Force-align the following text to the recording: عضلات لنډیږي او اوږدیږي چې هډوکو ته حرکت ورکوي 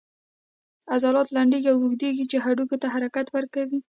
عضلات 0.93 1.27
لنډیږي 1.35 1.69
او 1.71 1.77
اوږدیږي 1.81 2.25
چې 2.31 2.37
هډوکو 2.43 2.75
ته 2.81 2.87
حرکت 2.93 3.27
ورکوي 3.35 3.79